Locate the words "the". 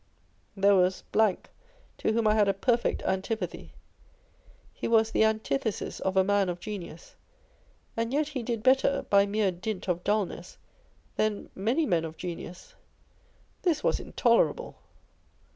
5.11-5.23